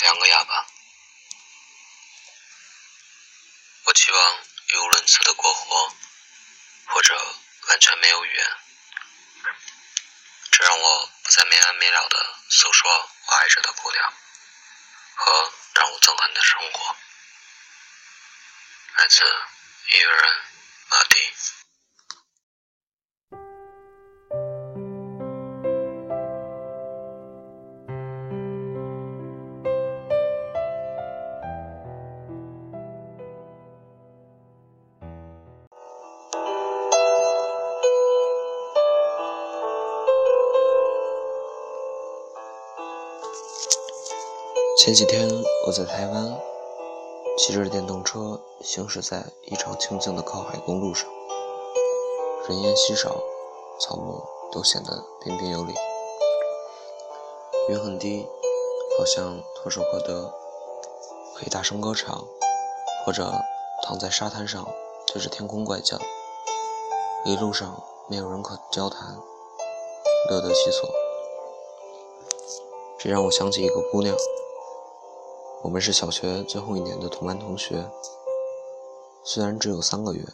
[0.00, 0.66] 两个哑巴。
[3.84, 4.38] 我期望
[4.68, 5.94] 语无伦次的过活，
[6.86, 7.34] 或者
[7.68, 8.56] 完全没有语言，
[10.52, 14.14] 这让我不再没完没了的诉说我爱着的姑娘
[15.16, 16.96] 和让我憎恨的生活。
[18.96, 20.42] 来自音乐人
[20.88, 21.59] 马蒂。
[44.82, 45.28] 前几天
[45.66, 46.40] 我在台湾，
[47.36, 51.06] 骑着电动车行驶在异常清静的靠海公路上，
[52.48, 53.14] 人烟稀少，
[53.78, 55.74] 草木都显得彬彬有礼。
[57.68, 58.26] 云很低，
[58.98, 60.32] 好像唾手可得，
[61.36, 62.24] 可以大声歌唱，
[63.04, 63.30] 或者
[63.82, 64.66] 躺在沙滩上
[65.12, 65.98] 对着天空怪叫。
[67.26, 69.18] 一路上没有人可交谈，
[70.30, 70.88] 乐得其所。
[72.98, 74.16] 这让我想起一个姑娘。
[75.62, 77.84] 我们是小学最后一年的同班同学，
[79.22, 80.24] 虽然只有三个月，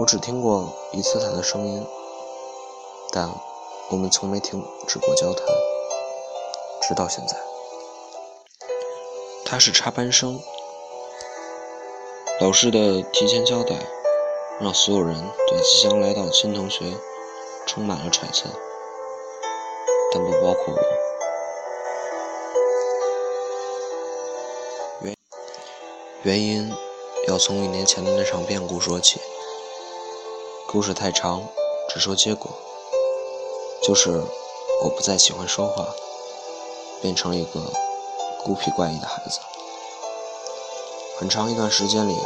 [0.00, 1.86] 我只听过一次他的声音，
[3.12, 3.30] 但
[3.92, 5.46] 我们从没停止过交谈，
[6.82, 7.36] 直到现在。
[9.44, 10.40] 他是插班生，
[12.40, 13.76] 老师的提前交代，
[14.60, 15.14] 让所有人
[15.46, 16.92] 对即将来到的新同学
[17.64, 18.48] 充满了揣测，
[20.12, 20.95] 但不包括我。
[26.26, 26.74] 原因
[27.28, 29.20] 要从一年前的那场变故说起。
[30.66, 31.40] 故事太长，
[31.88, 32.50] 只说结果，
[33.80, 34.10] 就是
[34.82, 35.86] 我不再喜欢说话，
[37.00, 37.72] 变成了一个
[38.42, 39.38] 孤僻怪异的孩子。
[41.16, 42.16] 很长一段时间里，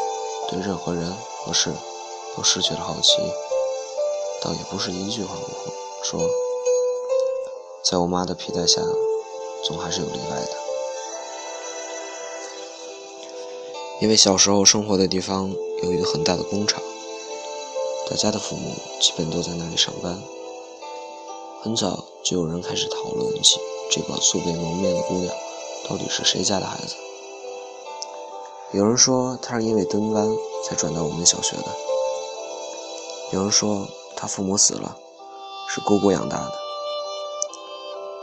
[0.48, 1.70] 对任何人和事
[2.34, 3.18] 都失去了好奇，
[4.40, 6.22] 倒也不是一句话不说。
[7.84, 8.80] 在我妈的皮带下，
[9.66, 10.59] 总还是有例外的。
[14.00, 16.82] 因为小时候生活的地方有一个很大的工厂，
[18.08, 20.18] 大家的父母基本都在那里上班。
[21.62, 25.34] 很早就有人开始讨论起这个素未谋面的姑娘
[25.86, 26.94] 到底是谁家的孩子。
[28.72, 30.26] 有人说她是因为蹲班
[30.64, 31.66] 才转到我们小学的，
[33.32, 33.86] 有人说
[34.16, 34.96] 她父母死了，
[35.68, 36.52] 是姑姑养大的，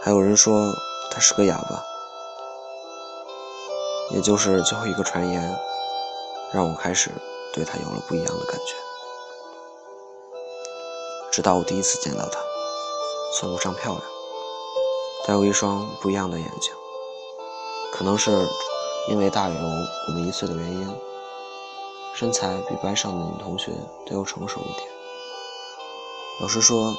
[0.02, 0.74] 还有人说
[1.12, 1.97] 她是个哑巴。
[4.10, 5.60] 也就是最后一个传言，
[6.54, 7.12] 让我开始
[7.54, 8.74] 对他有了不一样的感觉。
[11.30, 12.40] 直到我第一次见到他，
[13.34, 14.04] 算不上漂亮，
[15.26, 16.72] 但有一双不一样的眼睛。
[17.92, 18.48] 可能是
[19.10, 20.96] 因为大有我们一岁的原因，
[22.16, 23.74] 身材比班上的女同学
[24.06, 24.90] 都要成熟一点。
[26.42, 26.94] 老师说，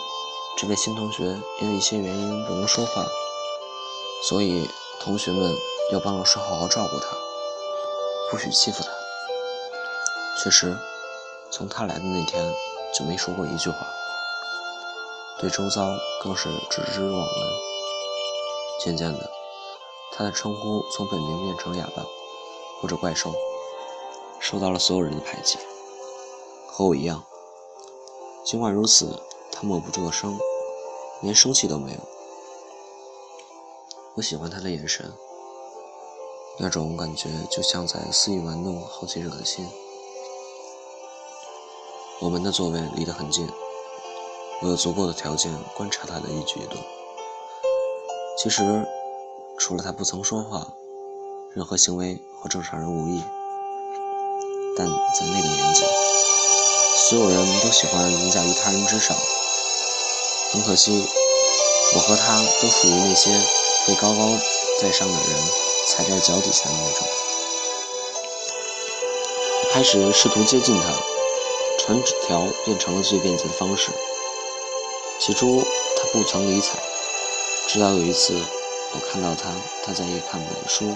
[0.59, 1.25] 这位新同学
[1.61, 3.03] 因为一些原因不能说话，
[4.29, 4.69] 所以
[5.01, 5.57] 同学们。
[5.91, 7.17] 要帮老师好好照顾他，
[8.31, 8.91] 不许欺负他。
[10.43, 10.77] 确实，
[11.51, 12.55] 从他来的那天
[12.95, 13.79] 就没说过一句话，
[15.41, 15.89] 对周遭
[16.23, 17.29] 更是置之罔闻。
[18.85, 19.31] 渐渐的，
[20.13, 22.05] 他的称呼从本名变成哑巴
[22.83, 23.33] 或者怪兽，
[24.41, 25.59] 受到了所有人的排挤。
[26.69, 27.25] 和我一样，
[28.45, 30.39] 尽管如此，他默不作声，
[31.23, 31.99] 连生气都没有。
[34.17, 35.11] 我喜欢他的眼神。
[36.61, 39.65] 那种感觉就像在肆意玩弄好奇者的心。
[42.21, 43.49] 我们的座位离得很近，
[44.61, 46.77] 我有足够的条件观察他的一举一动。
[48.37, 48.85] 其实，
[49.57, 50.67] 除了他不曾说话，
[51.55, 53.23] 任何行为和正常人无异。
[54.77, 55.85] 但在那个年纪，
[57.09, 59.17] 所有人都喜欢凌驾于他人之上。
[60.51, 61.07] 很可惜，
[61.95, 63.31] 我和他都属于那些
[63.87, 64.37] 被高高
[64.81, 65.68] 在上的人。
[65.89, 67.09] 踩在脚底下的那种。
[69.73, 70.93] 开始试图接近他，
[71.79, 73.91] 传纸条变成了最便捷的方式。
[75.19, 75.65] 起初
[75.97, 76.79] 他不曾理睬，
[77.67, 78.39] 直到有一次
[78.93, 79.51] 我看到他
[79.83, 80.95] 他在一看本书，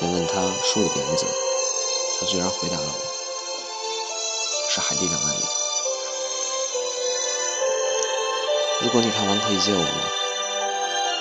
[0.00, 1.24] 便问他书的名字，
[2.18, 2.90] 他居然回答了我
[4.68, 5.44] ：“是海底两万里。”
[8.82, 10.10] 如果你看完可以借我吗？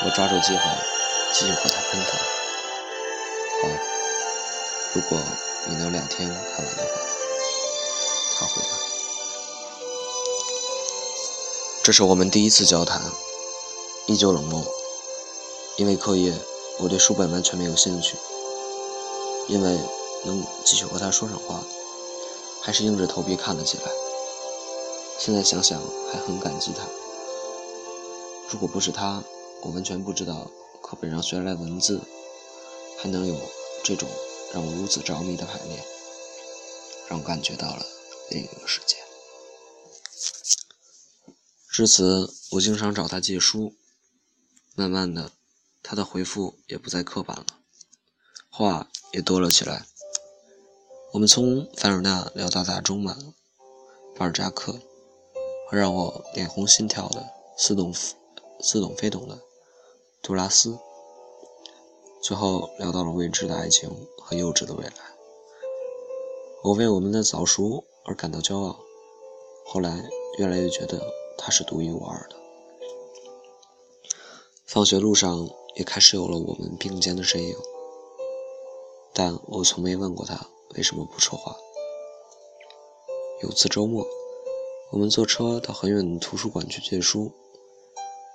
[0.04, 0.60] 我抓住机会
[1.34, 2.18] 继续和他喷他。
[3.62, 3.70] 好，
[4.94, 5.18] 如果
[5.68, 6.90] 你能两天看完的话，
[8.38, 8.70] 他回答。
[11.84, 13.02] 这是我们第一次交谈，
[14.08, 14.64] 依旧冷漠，
[15.78, 16.34] 因为课业
[16.80, 18.18] 我对书本完全没有兴趣，
[19.48, 19.80] 因为
[20.26, 21.64] 能继续和他说上话，
[22.62, 23.84] 还是硬着头皮看了起来。
[25.18, 25.82] 现在想想
[26.12, 26.84] 还很感激他。
[28.50, 29.24] 如果不是他，
[29.62, 30.52] 我完全不知道
[30.92, 32.02] 课本上学来的文字
[32.98, 33.40] 还能有
[33.82, 34.10] 这种
[34.54, 35.82] 让我如此着迷的排列，
[37.08, 37.86] 让我感觉到了
[38.30, 38.98] 另一个世界。
[41.70, 43.74] 至此，我经常找他借书，
[44.76, 45.32] 慢慢的，
[45.82, 47.46] 他的回复也不再刻板了，
[48.50, 49.86] 话也多了起来。
[51.14, 53.16] 我们从凡尔纳聊到大中马、
[54.18, 54.78] 巴尔扎克。
[55.72, 57.26] 让我脸红心跳的、
[57.58, 59.40] 似懂似懂非懂的
[60.24, 60.78] 杜拉斯，
[62.22, 64.94] 最后聊到了未知的爱情和幼稚的未来。
[66.64, 68.80] 我为我们的早熟而感到骄傲，
[69.66, 70.08] 后来
[70.38, 71.02] 越来越觉得
[71.40, 72.36] 他是独一无二的。
[74.68, 77.56] 放学路上也开始有了我们并肩的身影，
[79.16, 80.46] 但我从没问过他
[80.76, 81.58] 为什么不说话。
[83.42, 84.06] 有次周末。
[84.92, 87.32] 我们坐车到很远的图书馆去借书，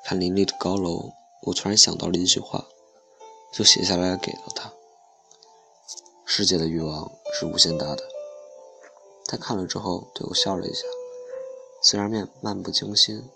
[0.06, 1.10] 看林立的高楼，
[1.42, 2.66] 我突然想到了一句话，
[3.52, 4.72] 就写下来给了他。
[6.24, 8.02] 世界的欲望是无限大的。
[9.26, 10.82] 他看了之后对我笑了一下，
[11.82, 13.28] 虽然面漫不经心，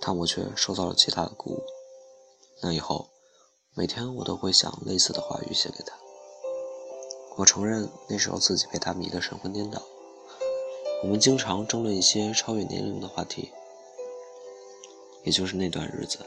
[0.00, 1.62] 但我却受到了极大的鼓舞。
[2.62, 3.08] 那以后，
[3.74, 5.96] 每天我都会想类似的话语写给他。
[7.36, 9.82] 我承认那时候自己被他迷得神魂颠倒。
[11.02, 13.50] 我们经常争论一些超越年龄的话题，
[15.24, 16.18] 也就是那段日子，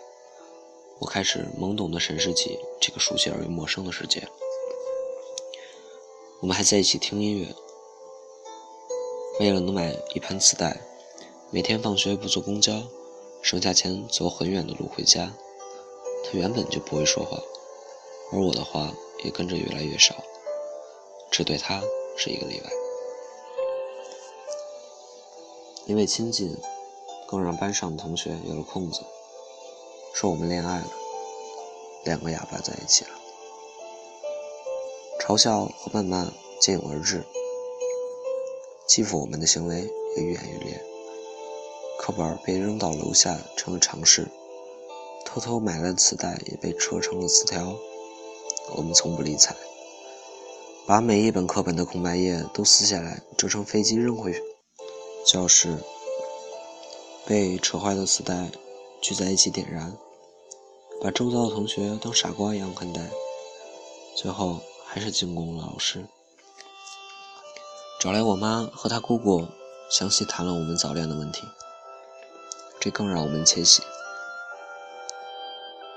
[1.04, 4.26] 我开始懵懂地审视起这个熟悉而又陌生的世界。
[6.40, 7.54] 我们还在一起听音乐，
[9.42, 10.80] 为了能买一盘磁带，
[11.52, 12.84] 每天放学不坐公交，
[13.42, 15.34] 省下钱走很远的路回家。
[16.24, 17.38] 他原本就不会说话，
[18.32, 18.90] 而我的话
[19.26, 20.16] 也跟着越来越少，
[21.30, 21.82] 这对他
[22.16, 22.70] 是一个例外。
[25.86, 26.56] 因为亲近，
[27.28, 29.02] 更让班上的同学有了空子，
[30.14, 30.88] 说我们恋爱了，
[32.06, 33.10] 两个哑巴在一起了。
[35.20, 36.32] 嘲笑和谩骂
[36.62, 37.24] 接踵而至，
[38.88, 40.80] 欺负我们的行为也愈演愈烈。
[41.98, 44.28] 课本被扔到楼下成了常事，
[45.26, 47.76] 偷偷买来的磁带也被扯成了词条，
[48.76, 49.56] 我们从不理睬，
[50.86, 54.44] 把每一本课本的空白页都撕下来折成飞机扔回去。
[55.26, 55.78] 教室
[57.26, 58.52] 被扯坏的磁带
[59.04, 59.98] 聚在一起点燃，
[61.02, 63.02] 把周遭的同学当傻瓜一样看待，
[64.16, 66.06] 最后还是进攻了老师。
[68.00, 69.46] 找来我妈和她姑姑，
[69.90, 71.46] 详细谈了我们早恋的问题，
[72.80, 73.84] 这更让我们窃喜。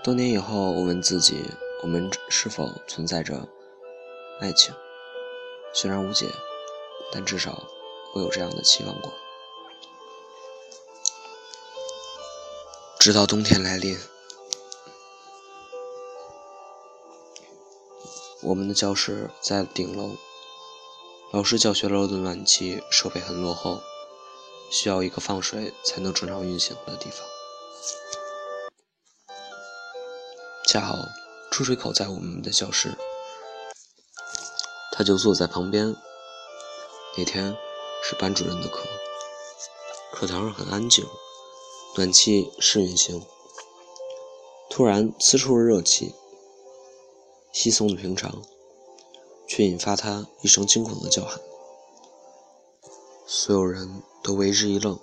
[0.02, 1.49] 多年以后，我问自己：
[1.85, 3.47] 我们是否存在着
[4.41, 4.75] 爱情？
[5.73, 6.26] 虽然无解，
[7.12, 7.62] 但至少。
[8.14, 9.12] 我有这样的期望过，
[13.06, 13.97] 直到冬天来临，
[18.43, 20.17] 我们的教室在顶楼，
[21.32, 23.81] 老师教学楼的暖气设备很落后，
[24.73, 27.25] 需要一个放水才能正常运行的地方。
[30.66, 30.97] 恰好
[31.52, 32.99] 出水口在我们的教室，
[34.90, 35.95] 他就坐在旁边。
[37.16, 37.57] 那天。
[38.02, 38.80] 是班主任的课，
[40.12, 41.04] 课堂上很安静，
[41.97, 43.25] 暖气试运行。
[44.69, 46.15] 突然呲出了热气，
[47.53, 48.43] 稀松的平常，
[49.49, 51.41] 却引发他一声惊恐的叫喊。
[53.26, 54.99] 所有人都为之一愣，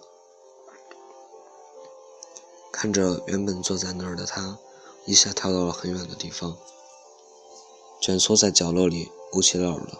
[2.71, 4.59] 看着原本坐在那儿的他，
[5.05, 6.55] 一下跳到了很远的地方，
[7.99, 9.99] 蜷缩在角落里，捂起了耳朵。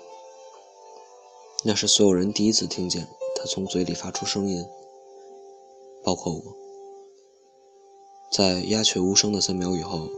[1.64, 4.64] 那是所有人第一次听见他从嘴里发出声音，
[6.04, 6.63] 包括我。
[8.34, 10.10] 在鸦雀无声的三秒以后，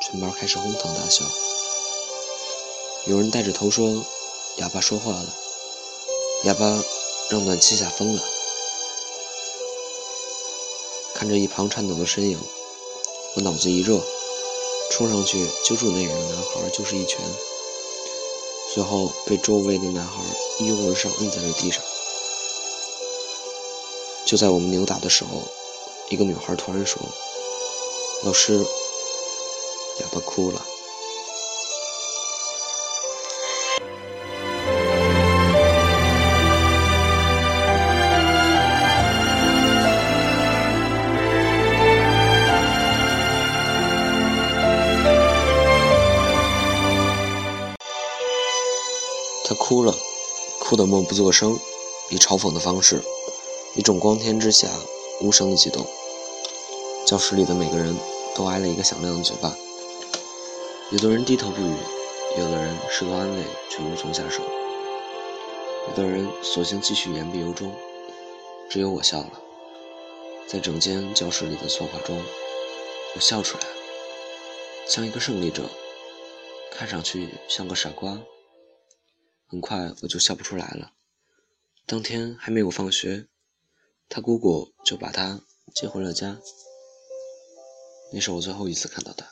[0.00, 1.22] 全班开始哄堂大笑。
[3.04, 4.06] 有人带着头说
[4.56, 5.26] ：“哑巴说话了，
[6.44, 6.82] 哑巴
[7.28, 8.24] 让暖气吓疯了。”
[11.12, 12.38] 看着一旁颤抖的身影，
[13.36, 14.00] 我脑子一热，
[14.90, 17.20] 冲上去揪住那个男孩，就是一拳。
[18.72, 20.22] 最后被周围的男孩
[20.58, 21.84] 一拥而上，摁在了地上。
[24.24, 25.42] 就在我们扭打的时候，
[26.08, 27.02] 一个女孩突然说
[28.24, 28.58] ：“老师
[30.00, 30.60] 哑巴哭了。
[49.44, 49.96] 他哭了
[50.58, 51.58] 哭得默不作声
[52.10, 53.02] 以嘲讽的方式
[53.76, 54.68] 一种光天之下
[55.20, 55.86] 无声的激动。
[57.08, 57.96] 教室里的每个人
[58.36, 59.56] 都挨了一个响亮的嘴巴，
[60.90, 61.74] 有的人低头不语，
[62.36, 64.42] 有的人试图安慰却无从下手，
[65.88, 67.74] 有的人索性继续言不由衷。
[68.68, 69.40] 只有我笑了，
[70.46, 72.22] 在整间教室里的错话中，
[73.14, 73.64] 我笑出来，
[74.86, 75.70] 像一个胜利者，
[76.70, 78.18] 看上去像个傻瓜。
[79.46, 80.90] 很快我就笑不出来了。
[81.86, 83.28] 当天还没有放学，
[84.10, 85.40] 他姑姑就把他
[85.74, 86.36] 接回了家。
[88.10, 89.26] 那是我最后一次看到他，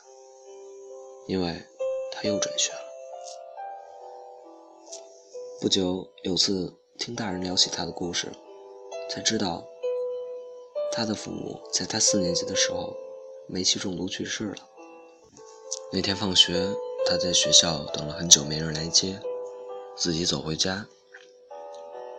[1.27, 1.63] 因为
[2.11, 2.79] 他又转学了。
[5.59, 8.31] 不久有次听大人聊起他的故事。
[9.09, 9.65] 才知道，
[10.91, 12.93] 他的父母在他四年级的时候
[13.47, 14.57] 煤气中毒去世了。
[15.93, 16.67] 那天放学，
[17.05, 19.17] 他在学校等了很久，没人来接，
[19.95, 20.85] 自己走回家，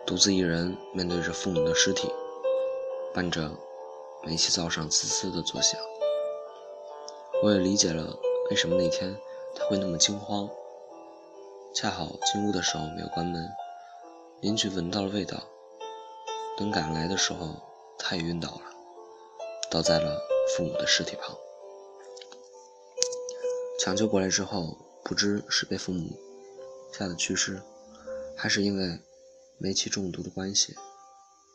[0.05, 2.11] 独自一人面对着父母的尸体，
[3.13, 3.51] 伴着
[4.23, 5.79] 煤气灶上滋滋的作响。
[7.41, 8.19] 我也理解了
[8.49, 9.15] 为什么那天
[9.55, 10.49] 他会那么惊慌。
[11.73, 13.49] 恰好进屋的时候没有关门，
[14.41, 15.37] 邻居闻到了味道。
[16.57, 17.55] 等赶来的时候，
[17.97, 18.61] 他也晕倒了，
[19.71, 20.19] 倒在了
[20.53, 21.33] 父母的尸体旁。
[23.79, 26.19] 抢救过来之后，不知是被父母
[26.91, 27.61] 吓得去世，
[28.35, 28.99] 还是因为
[29.57, 30.75] 煤气中毒的关系，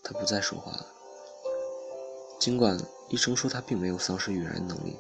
[0.02, 0.86] 他不再说话了。
[2.40, 4.98] 尽管医生说他并没有丧失语言能力，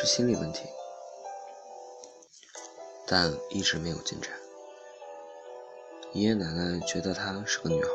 [0.00, 0.62] 是心理问题，
[3.04, 4.30] 但一直没有进展。
[6.12, 7.90] 爷爷奶奶觉得她是个女孩。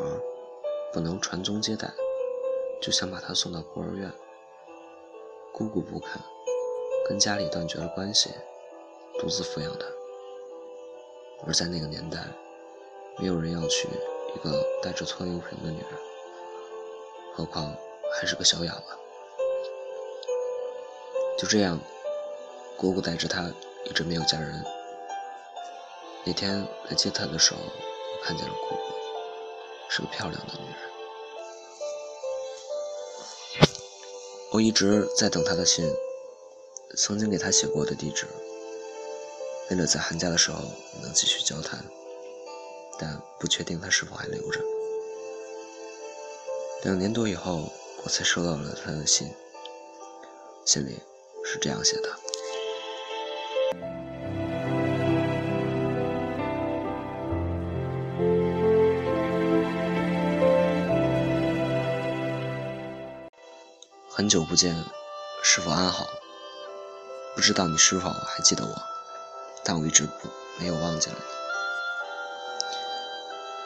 [0.92, 1.92] 不能传宗接代，
[2.80, 4.12] 就想把她送到孤儿院。
[5.54, 6.22] 姑姑不肯，
[7.08, 8.30] 跟家里断绝了关系，
[9.18, 9.86] 独自抚养她。
[11.48, 12.20] 而在那个年代，
[13.18, 13.88] 没有人要娶
[14.36, 15.90] 一个带着拖油瓶的女人，
[17.34, 17.74] 何况
[18.14, 19.00] 还是个小哑巴。
[21.40, 21.80] 就这样，
[22.78, 23.52] 姑姑带着他
[23.86, 24.64] 一直没有嫁人。
[26.26, 28.82] 那天来接他的时候，我看见了姑姑。
[29.90, 30.90] 是个漂亮的女人，
[34.52, 35.88] 我一直在等她的信，
[36.98, 38.26] 曾经给她写过的地址，
[39.70, 40.64] 为了在寒假的时候
[41.04, 41.86] 能继续交谈，
[42.98, 44.60] 但不确定她是否还留着。
[46.82, 47.72] 两年多以后，
[48.04, 49.32] 我才收到了他的信，
[50.66, 50.98] 信里
[51.46, 52.10] 是这样写的。
[64.16, 64.86] 很久不见，
[65.42, 66.08] 是否安好？
[67.34, 68.72] 不知道你是否还记得我，
[69.64, 70.30] 但我一直不
[70.60, 71.16] 没有忘记了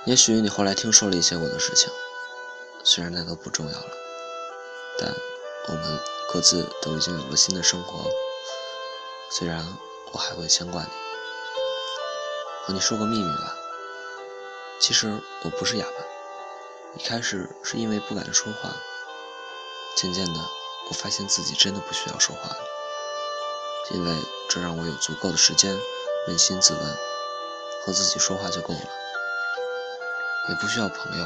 [0.05, 0.11] 你。
[0.11, 1.91] 也许你后来听说了一些我的事情，
[2.81, 3.91] 虽然那都不重要了，
[4.97, 5.13] 但
[5.67, 5.99] 我们
[6.31, 8.09] 各自都已经有了新的生活。
[9.29, 9.65] 虽然
[10.13, 10.89] 我还会牵挂你，
[12.63, 13.53] 和你说个秘密吧。
[14.79, 15.91] 其实我不是哑巴，
[16.95, 18.73] 一开始是因为不敢说话。
[19.97, 20.39] 渐渐的，
[20.89, 22.57] 我发现自己真的不需要说话了，
[23.95, 24.15] 因为
[24.47, 25.75] 这让我有足够的时间
[26.27, 26.97] 扪心自问，
[27.83, 28.79] 和自己说话就够了，
[30.49, 31.25] 也不需要朋友，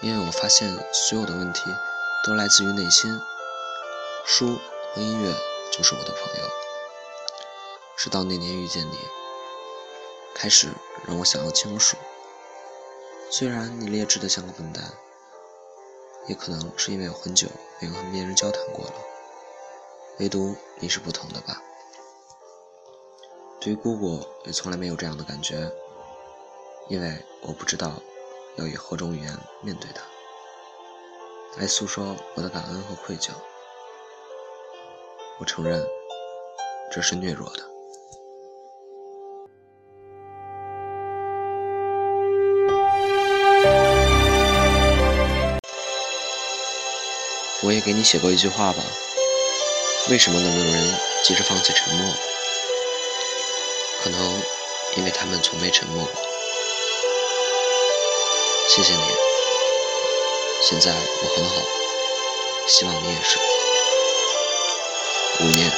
[0.00, 1.62] 因为我发现所有的问题
[2.26, 3.20] 都来自于内心。
[4.26, 4.58] 书
[4.92, 5.32] 和音乐
[5.70, 6.50] 就是我的朋友。
[7.96, 8.98] 直到那年遇见你，
[10.34, 10.72] 开始
[11.06, 11.96] 让我想要倾诉。
[13.30, 14.92] 虽然你劣质的像个笨蛋。
[16.26, 17.48] 也可能是因为我很久
[17.80, 18.94] 没有和别人交谈过了，
[20.18, 21.62] 唯独你是不同的吧。
[23.60, 25.70] 对于姑姑也从来没有这样的感觉，
[26.88, 27.92] 因为我不知道
[28.56, 30.02] 要以何种语言面对她，
[31.58, 33.30] 来诉说我的感恩和愧疚。
[35.38, 35.86] 我承认，
[36.92, 37.62] 这是懦弱的。
[47.70, 48.82] 我也给你写过一句话吧。
[50.08, 52.12] 为什么那么多人急着放弃沉默？
[54.02, 54.42] 可能
[54.96, 56.12] 因为他们从没沉默过。
[58.68, 59.02] 谢谢你。
[60.62, 61.62] 现在我很好，
[62.66, 63.38] 希望你也是。
[65.44, 65.70] 五年。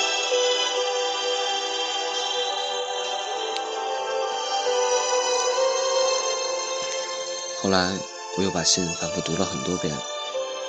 [7.61, 7.93] 后来
[8.39, 9.95] 我又把信反复读了很多遍，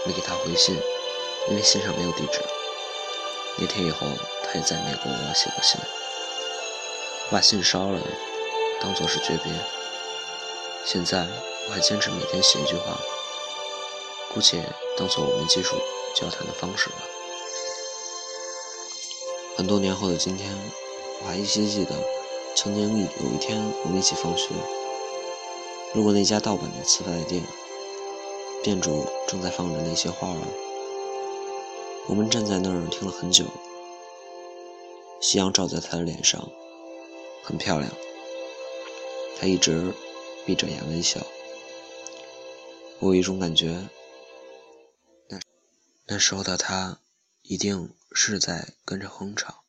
[0.05, 0.77] 没给他回信。
[1.49, 2.41] 因为信上没有地址，
[3.57, 4.07] 那天以后，
[4.43, 5.79] 他也再没给我写过信。
[7.27, 7.99] 我把信烧了，
[8.79, 9.51] 当做是诀别。
[10.85, 11.27] 现在
[11.67, 12.97] 我还坚持每天写一句话，
[14.33, 14.63] 姑且
[14.97, 15.75] 当做我们接触
[16.15, 16.95] 交谈的方式吧。
[19.57, 20.57] 很多年后的今天，
[21.21, 21.93] 我还依稀记得，
[22.55, 24.49] 曾经有一天我们一起放学，
[25.93, 27.43] 路过那家盗版的磁带店，
[28.63, 30.37] 店主正在放着那些花儿，
[32.07, 33.45] 我们站在那儿听了很久。
[35.21, 36.49] 夕阳照在他的脸上，
[37.43, 37.89] 很漂亮。
[39.39, 39.93] 他一直
[40.45, 41.21] 闭着眼微笑。
[42.99, 43.87] 我有一种感觉，
[45.29, 45.39] 那
[46.07, 46.99] 那时候的他
[47.41, 49.62] 一定是在跟着哼唱。